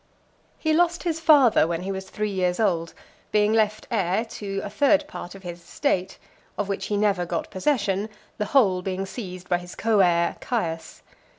He 0.57 0.73
lost 0.73 1.03
his 1.03 1.19
father 1.19 1.67
when 1.67 1.83
he 1.83 1.91
was 1.91 2.09
three 2.09 2.31
years 2.31 2.59
old, 2.59 2.95
being 3.31 3.53
left 3.53 3.87
heir 3.91 4.25
to 4.25 4.59
a 4.63 4.69
third 4.71 5.07
part 5.07 5.35
of 5.35 5.43
his 5.43 5.59
estate; 5.59 6.17
of 6.57 6.67
which 6.67 6.87
he 6.87 6.97
never 6.97 7.23
got 7.23 7.51
possession, 7.51 8.09
the 8.39 8.45
whole 8.45 8.81
being 8.81 9.05
seized 9.05 9.47
by 9.47 9.59
his 9.59 9.75
co 9.75 9.99
heir, 9.99 10.37
Caius. 10.41 11.03